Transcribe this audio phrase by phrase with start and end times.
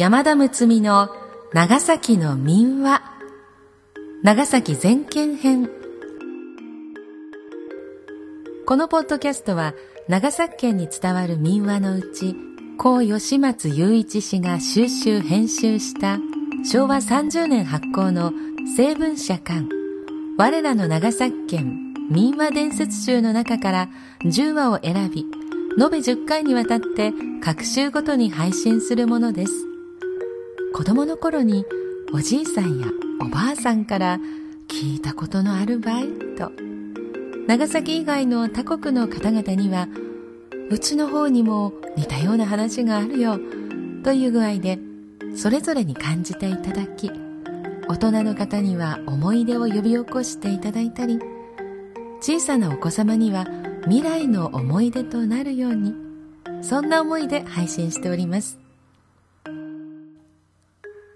[0.00, 1.10] 山田睦美の
[1.52, 3.02] 長崎の民話。
[4.22, 5.68] 長崎全県編。
[8.66, 9.74] このポッドキャストは
[10.08, 12.34] 長崎県に伝わる民話のうち
[12.78, 16.18] 高吉松雄一氏が収集編集した
[16.64, 18.32] 昭和30年発行の
[18.74, 19.66] 成文社館。
[20.38, 23.90] 我らの長崎県民話伝説集の中から
[24.24, 25.26] 10話を選び
[25.78, 27.12] 延べ10回にわたって
[27.44, 29.69] 各週ごとに配信するものです。
[30.72, 31.64] 子供の頃に
[32.12, 32.86] おじいさんや
[33.20, 34.18] おばあさんから
[34.68, 36.52] 聞いたことのあるばいと。
[37.46, 39.88] 長崎以外の他国の方々には
[40.70, 43.40] うちの方にも似たような話があるよ
[44.04, 44.78] という具合で
[45.34, 47.10] それぞれに感じていただき
[47.88, 51.18] 大人の方には思い出を呼び起こしていただいたり
[52.20, 53.46] 小さなお子様には
[53.82, 55.94] 未来の思い出となるように
[56.62, 58.59] そんな思いで配信しております。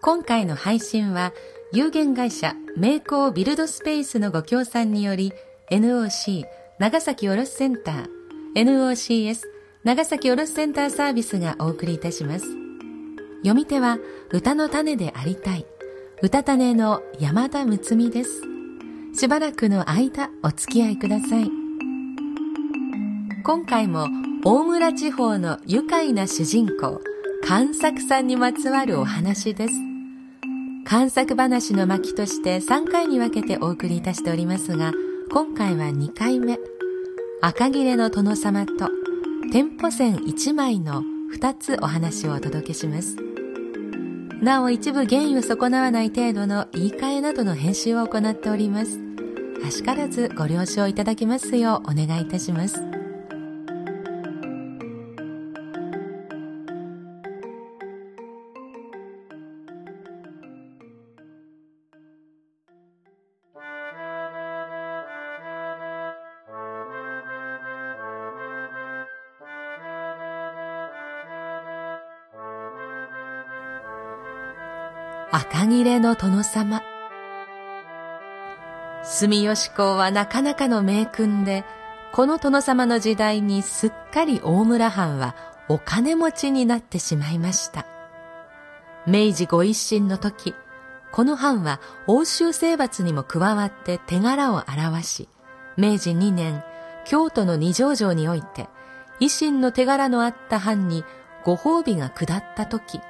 [0.05, 1.33] 今回の配信は
[1.73, 5.33] 有限会社名工ビルドスペースのご協賛により
[5.71, 6.45] NOC
[6.79, 8.07] 長崎卸センター
[8.55, 9.41] NOCS
[9.83, 12.45] 長崎卸センターサービスがお送りいたします。
[13.39, 13.97] 読み手は
[14.31, 15.65] 歌の種でありたい
[16.21, 18.43] 歌種の山田睦美です。
[19.19, 21.51] しばらくの間お付き合いください。
[23.43, 24.09] 今回も
[24.45, 27.01] 大村地方の愉快な主人公
[27.43, 29.94] 関作さんにまつわるお話です。
[30.95, 34.93] 関作話の巻として3回に分けてお送りいたしておりますが、
[35.33, 36.57] 今回は2回目。
[37.43, 38.91] 赤切れの殿様と、
[39.51, 41.03] 店舗線1枚の
[41.37, 43.17] 2つお話をお届けします。
[44.41, 49.01] なお一部原意を損なわない程度の言い換えなどの編集を行っております。
[49.67, 52.94] あしからずご了承いただきますようお願いいたします。
[75.33, 76.83] 赤切れの殿様。
[79.03, 81.65] 住吉公はなかなかの名君で、
[82.13, 85.35] この殿様の時代にすっかり大村藩は
[85.69, 87.87] お金持ちになってしまいました。
[89.07, 90.55] 明治ご一新の時、
[91.13, 95.29] この藩は欧州征伐にも加わって手柄を表し、
[95.77, 96.63] 明治2年、
[97.05, 98.69] 京都の二条城において、
[99.21, 101.05] 維新の手柄のあった藩に
[101.45, 103.01] ご褒美が下った時、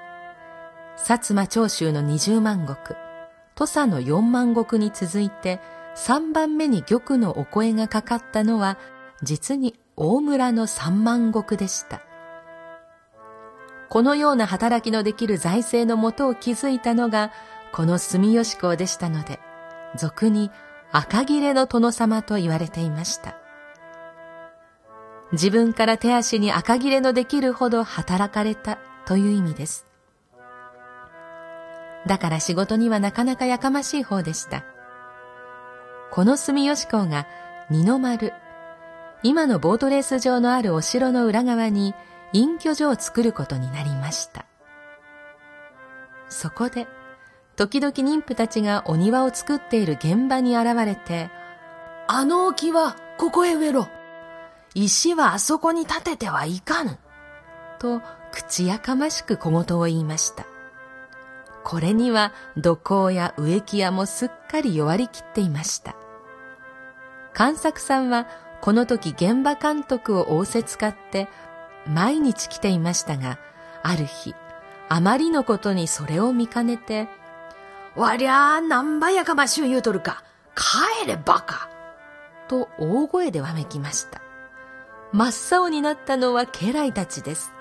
[0.97, 2.97] 薩摩長州の20万石、
[3.55, 5.60] 土佐の4万石に続いて
[5.97, 8.78] 3番目に玉のお声がかかったのは
[9.22, 12.00] 実に大村の3万石でした。
[13.88, 17.32] このような働きのできる財政のもとを築いたのが
[17.72, 19.38] この住吉公でしたので、
[19.97, 20.50] 俗に
[20.91, 23.37] 赤切れの殿様と言われていました。
[25.32, 29.94] 自分から手足に赤切れのできるほど働かれたという意味です。
[32.06, 34.65] だから仕事にはなかなかやかましい方でした。
[36.10, 37.26] この住吉港が
[37.70, 38.32] 二の丸、
[39.22, 41.94] 今のボートレース場のあるお城の裏側に
[42.32, 44.44] 隠居所を作ることになりました。
[46.28, 46.87] そこで、
[47.56, 51.31] 時々妊婦たちがお庭を作っている現場に現れて、
[52.06, 53.88] あの木はここへ植えろ。
[54.75, 56.98] 石はあそこに立ててはいかぬ。
[57.78, 60.47] と口やかましく小言を言いました。
[61.64, 65.97] これには土工や植木屋もすっかり弱りきっていました。
[67.32, 68.26] 関作さんは
[68.60, 71.28] この時現場監督を仰せ使って
[71.86, 73.38] 毎日来ていましたが、
[73.82, 74.34] ある日、
[74.88, 77.08] あまりのことにそれを見かねて、
[77.96, 80.22] わりゃあなんばやかましゅう言うとるか、
[80.54, 81.69] 帰れバカ
[82.48, 84.20] と大声でわめきました。
[85.12, 87.52] 真っ青になったのは家来たちです。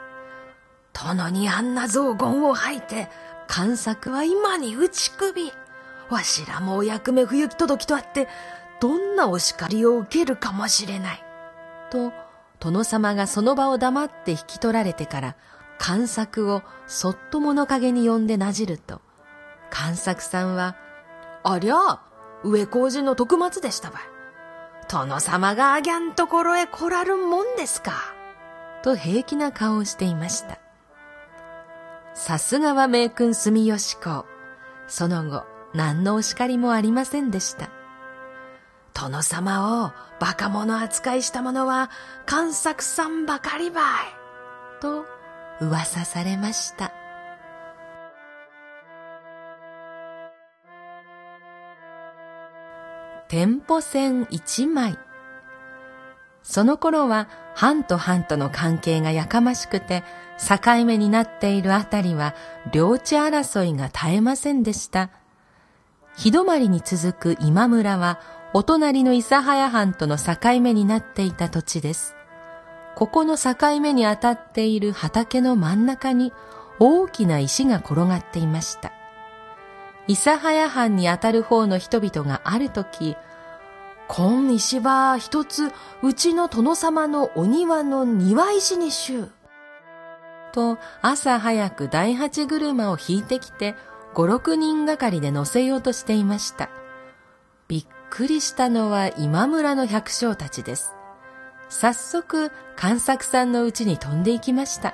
[0.93, 3.09] 殿にあんな雑言を吐いて、
[3.55, 5.53] 関作は今に打ち首。
[6.09, 8.27] わしらもお役目不行き届きとあって、
[8.81, 11.23] どんなお叱りを受けるかもしれない。
[11.91, 12.11] と、
[12.59, 15.35] 殿様がその場を黙って引き取られてから、
[15.77, 19.01] 関作をそっと物陰に呼んでなじると、
[19.69, 20.75] 関作さんは、
[21.43, 22.01] ありゃあ、
[22.43, 23.99] 上皇人の徳松でしたわ。
[24.89, 28.15] 殿様があぎゃんところへ来らるもんですか。
[28.81, 30.62] と平気な顔をしていました。
[32.13, 34.25] さすがは名君住吉公。
[34.87, 37.69] その後、何のお叱りもありませんでした。
[38.93, 41.89] 殿様を馬鹿者扱いした者は、
[42.25, 43.83] 観作さんばかりばい。
[44.79, 45.05] と、
[45.59, 46.93] 噂されました。
[53.27, 54.99] 店舗線一枚。
[56.43, 60.03] その頃は、藩と藩との関係がやかましくて、
[60.45, 62.35] 境目になっているあたりは
[62.71, 65.09] 領地争いが絶えませんでした。
[66.17, 68.19] 日泊りに続く今村は、
[68.53, 72.15] お隣の諫早藩との境目になっていた土地です。
[72.95, 76.31] ここの境目に当たっている畑の真ん中に
[76.79, 78.91] 大きな石が転がっていました。
[80.07, 83.15] 諫早藩に当たる方の人々がある時、
[84.07, 85.71] こん石は一つ
[86.03, 89.31] うちの殿様のお庭の庭石にしゅう。
[90.53, 93.75] と朝早く大八車を引いてきて
[94.13, 96.69] 五六人がかりで乗せようとしていました。
[97.67, 100.93] びっくりしたのは今村の百姓たちです。
[101.69, 104.93] 早速、関作さんの家に飛んで行きました。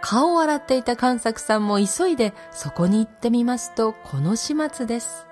[0.00, 5.26] 顔を洗っていた関作さんも急いでそこに行ってみますと、この始末です。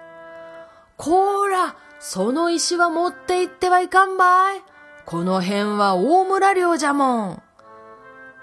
[0.96, 4.62] こーら、その石は持って行ってはいかんばい。
[5.04, 7.42] この辺は大村領じゃもん。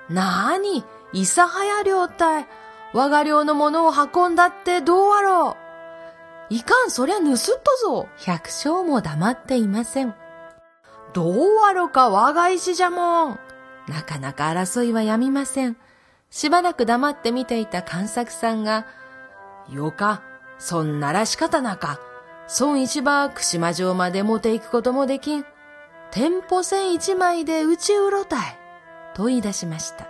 [0.10, 0.84] なーに、
[1.14, 2.48] 諫早領たい。
[2.94, 5.58] 我が領のものを運んだってどうあろ
[6.50, 6.54] う？
[6.54, 7.36] いかん、そりゃ盗っと
[7.88, 8.08] ぞ。
[8.18, 10.16] 百姓も黙っていません。
[11.14, 11.36] どう
[11.68, 13.40] あろか我が石じゃもん。
[13.88, 15.78] なかなか争いはやみません。
[16.32, 18.88] しばらく黙って見ていた関作さんが、
[19.72, 20.22] よか、
[20.58, 22.00] そんなら仕方なか。
[22.60, 25.46] 孫一場串間城まで持っていくこともできん。
[26.12, 28.59] 店舗線一枚で打ち売ろたい。
[29.20, 30.08] と言い出しました。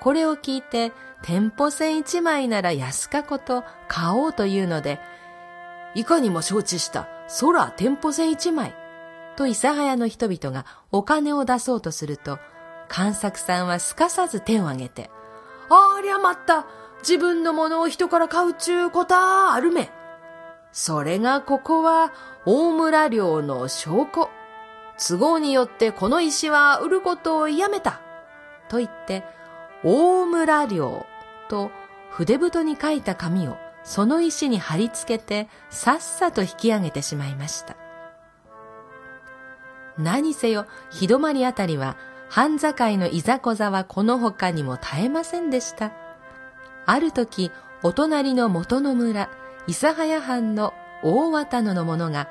[0.00, 0.92] これを聞いて、
[1.22, 4.98] 店舗線一枚なら安かこと買おうというので、
[5.94, 7.06] いかにも承知した、
[7.38, 8.74] 空店舗線一枚。
[9.36, 12.38] と諫早の人々がお金を出そうとすると、
[12.88, 15.10] 関作さんはすかさず手を挙げて、
[15.68, 16.64] ありゃまった。
[17.00, 19.90] 自分のものを人から買うちゅうこたあるめ。
[20.72, 22.10] それがここは
[22.46, 24.30] 大村領の証拠。
[24.96, 28.00] 都合によってこの石は売ることをやめた。
[28.74, 29.22] と言って、
[29.84, 31.06] 大村領
[31.48, 31.70] と
[32.10, 37.76] 筆太に書いた紙をその石に貼り付けてさっさと引き上げてしまいました。
[39.96, 41.96] 何せよ、日止まりあたりは
[42.28, 45.92] 半境のいざこざはこの他にも絶えませんでした。
[46.84, 47.52] ある時、
[47.84, 49.30] お隣の元の村、
[49.68, 50.74] 諫早藩の
[51.04, 52.28] 大綿野の者が、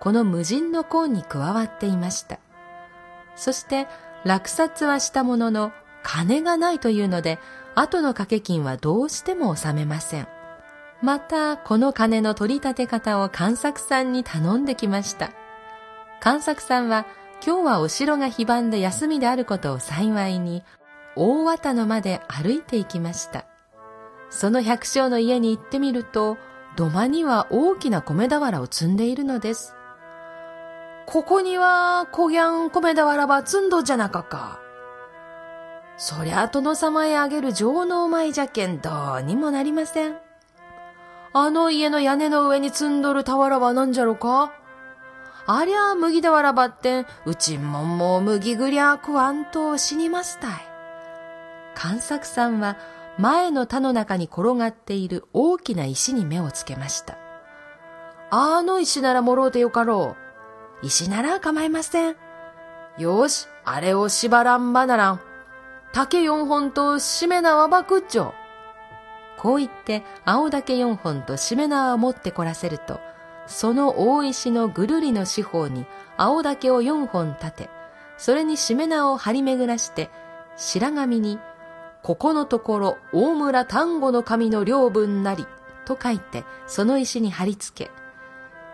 [0.00, 2.38] この無人の港に加わっていました。
[3.34, 3.86] そして、
[4.24, 5.72] 落札はしたものの、
[6.06, 7.40] 金がないというので、
[7.74, 10.28] 後の掛け金はどうしても納めません。
[11.02, 15.32] また、この金の取り立て方を関作さんに頼んできました。
[16.20, 17.06] 関作さんは、
[17.44, 20.62] 今日はお城が非番で休みであることを幸いに、
[21.16, 23.44] 大綿野まで歩いて行きました。
[24.30, 26.38] その百姓の家に行ってみると、
[26.76, 29.74] 土間には大きな米俵を積んでいるのです。
[31.06, 34.65] ここには、こぎゃん米俵ば積んどじゃなかか。
[35.98, 40.16] そりゃ殿様へあげる上納米じゃけんどうにもなりません。
[41.32, 44.52] あの家の屋根の上に積んどる俵は何じゃろか？
[45.46, 50.50] ありゃ麦だわらばってん、うちんもんも麦ぐりゃ食わんと死にますたい。
[51.74, 52.76] 関作さんは
[53.18, 57.16] 前の田の中に転がっている大きな石に目をつけました。
[58.30, 60.16] あの石ならもろうてよかろ
[60.82, 60.86] う。
[60.86, 62.16] 石なら構いません。
[62.98, 65.20] よし、あれを縛らんばならん。
[65.92, 68.34] 竹四本としめ縄ばくっちょ。
[69.38, 73.00] こう言って青竹四本としめ縄を持ってこらせると、
[73.46, 77.70] その大石のぐるりの四方に青竹を四本立て、
[78.18, 80.10] それにしめ縄を張り巡らして、
[80.56, 81.38] 白紙に、
[82.02, 85.46] ここのところ大村丹後の神の領分なり、
[85.84, 87.90] と書いて、その石に貼り付け、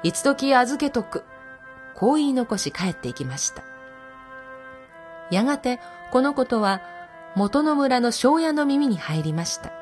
[0.03, 1.25] いつ時預けとく、
[1.95, 3.63] こう言い残し帰っていきました。
[5.31, 6.81] やがて、このことは、
[7.35, 9.73] 元の村の庄屋の耳に入りました。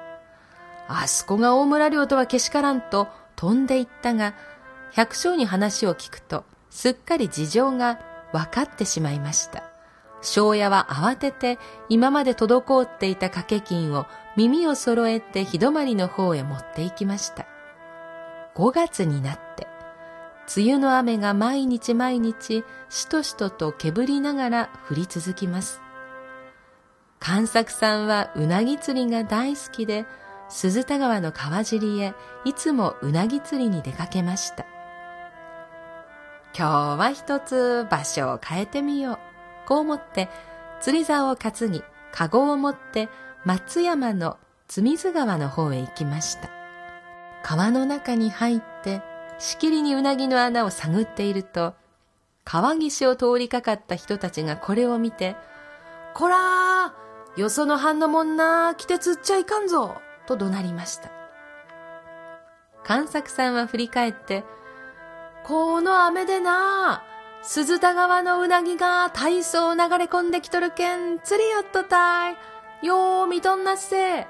[0.89, 4.35] あそこが大村領とはけしからんと飛んでいったが、
[4.93, 8.01] 百姓に話を聞くと、すっかり事情が
[8.33, 9.65] 分かってしまいました。
[10.23, 17.47] 庄屋は慌てて今まで滞っていた掛け金を耳を揃えて日止まりの方へ持って行きました。
[18.55, 19.67] 5月になって、
[20.55, 25.81] 梅雨の雨が毎日毎日しとしととけぶりながら降り続きます。
[27.21, 30.07] 関作さんはうなぎ釣りが大好きで、
[30.49, 32.15] 鈴田川の川尻へ
[32.47, 34.65] いつもうなぎ釣りに出かけました。
[36.57, 39.19] 今日は一つ場所を変えてみよう。
[39.69, 40.31] こう思って、
[40.81, 43.09] 釣り竿を担ぎ、カゴを持って
[43.45, 46.51] 松山の津水川の方へ行きました。
[47.43, 49.03] 川の中に入って、
[49.39, 51.75] しきりにうなぎの穴を探っていると、
[52.45, 55.37] 川岸を通りかかった人たちがこれを見て、
[56.15, 57.00] こらー
[57.37, 61.11] よその藩のもんな来て釣っちゃいかんぞと怒鳴りました。
[62.85, 64.45] 関作さんは振り返って、
[65.45, 67.03] この雨でな
[67.43, 72.37] 鈴田川のうなぎが大層流れ込んできとるけん、釣りよっとたい。
[72.83, 74.27] よう見とんなっせ。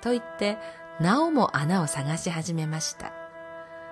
[0.00, 0.58] と言って、
[1.00, 3.12] なおも穴を探し始めました。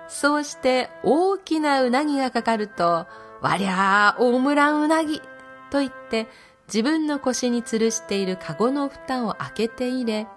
[0.07, 3.07] そうして大きなうなぎがかかると、
[3.41, 5.21] わりゃあ、大村うなぎ
[5.69, 6.27] と言って
[6.67, 10.27] 自分の腰に吊るしているカゴの蓋を開けて入れ、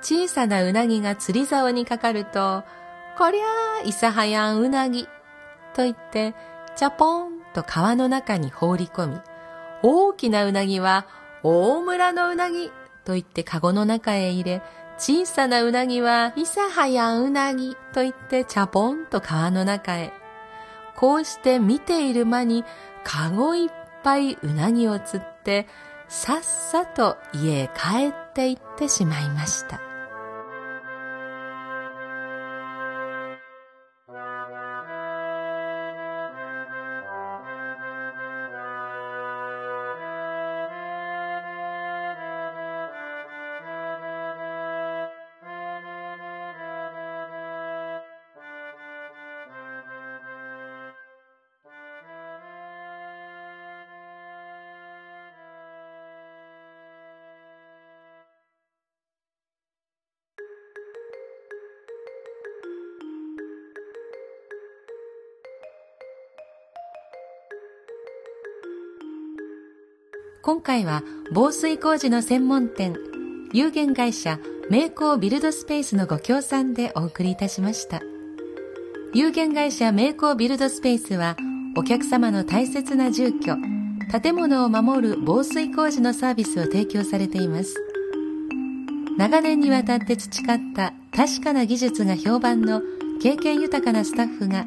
[0.00, 2.62] 小さなうなぎが釣り竿にかかると、
[3.18, 3.44] こりゃ
[3.82, 5.08] あ、いさはやんうなぎ
[5.74, 6.34] と言って、
[6.76, 9.20] チャポンと川の中に放り込み、
[9.82, 11.06] 大きなうなぎは
[11.42, 12.70] 大村のうなぎ
[13.04, 14.62] と言ってカゴの中へ入れ、
[14.98, 20.12] 小さなうなぎは、いさはやんうなぎと言ってチャポンと川の中へ。
[20.94, 22.64] こうして見ている間に、
[23.02, 23.68] かごいっ
[24.04, 25.35] ぱいうなぎを釣って、
[26.08, 29.80] さっさと家へ帰って行ってしまいました。
[70.46, 72.94] 今回は防水工事の専門店、
[73.52, 74.38] 有限会社
[74.70, 78.00] 名工ビルドスペースのご協賛でお送りいたしました。
[79.12, 81.36] 有限会社名工ビルドスペースは、
[81.76, 83.56] お客様の大切な住居、
[84.20, 87.74] 建物を守る防水工事のサービスを提供されています。
[89.18, 92.82] 長年にわたって培った確かな技術が評判の
[93.20, 94.64] 経験豊かなスタッフが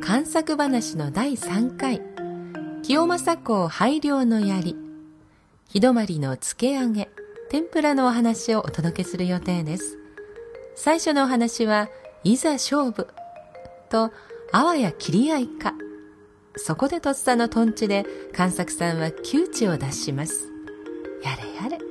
[0.00, 2.00] 観作話の第3回、
[2.82, 4.76] 清正公廃陵の槍、
[5.68, 7.10] 日止まりの付け上げ、
[7.50, 9.98] 天ぷらのお話をお届けする予定です。
[10.76, 11.88] 最初のお話は、
[12.22, 13.08] いざ勝負
[13.90, 14.12] と、
[14.52, 15.74] あわや切り合いか。
[16.54, 20.48] そこでとっさのトンチで、関作さんは窮地を脱します。
[21.24, 21.84] やれやれ。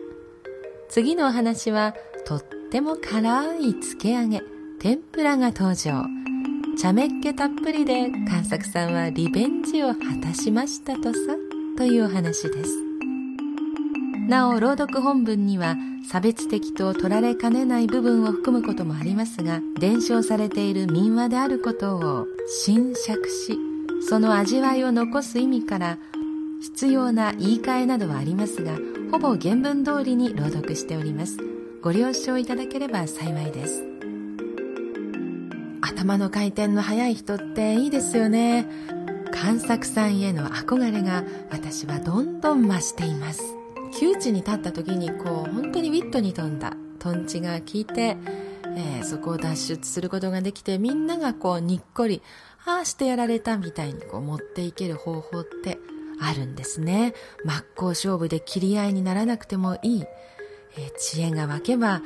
[0.87, 1.93] 次のお話は、
[2.25, 4.41] とっても辛い漬け揚げ、
[4.79, 6.05] 天ぷらが登場。
[6.81, 11.19] 茶目っ気たっぷりで、関作さんはリベンジを果たしましたとさ、
[11.77, 12.88] というお話です。
[14.29, 15.75] なお朗読本文には
[16.07, 22.27] 差別的と取られかねない部分を含むこともありますが伝承されている民話であることを
[22.63, 23.57] 新釈し
[24.07, 25.97] その味わいを残す意味から
[26.61, 28.77] 必要な言い換えなどはありますが
[29.11, 31.37] ほぼ原文通りに朗読しております。
[31.81, 33.83] ご了承いただければ幸いです。
[35.81, 38.67] 頭の回転の速い人っていいですよね。
[39.31, 43.58] 観作さんへの憧れが私はどんどん増しています。
[43.91, 48.17] 窮地に立った時にこう本当にウィットに富んだトンチが効いて、
[48.75, 52.21] えー、そこを脱出することができてみんながこうにっこり
[52.65, 55.79] ああしてやられたみたいにこう持っていける方法って
[56.21, 57.13] あるんですね。
[57.45, 60.03] 真っ向勝負で切り合いにならなくてもいい、
[60.77, 62.01] えー、知恵が湧けば、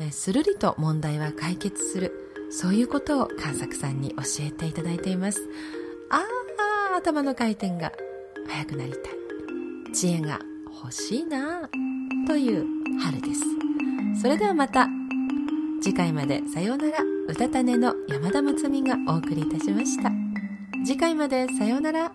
[0.00, 2.12] えー、するりと問題は解決する。
[2.50, 5.40] そういうことを観作さんに教えていただいています。
[6.10, 6.22] あ
[6.92, 7.92] あ頭の回転が
[8.48, 9.92] 速くなりたい。
[9.92, 10.38] 知恵が
[10.82, 11.68] 欲しいな
[12.26, 12.66] という
[13.00, 13.40] 春です。
[14.20, 14.86] それではまた
[15.82, 20.10] 次回までさようならうたた寝の山田睦美がお送りいたしました。
[20.84, 22.12] 次回までさようなら。